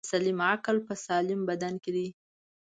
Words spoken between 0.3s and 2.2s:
عقل په سالم بدن کی دی.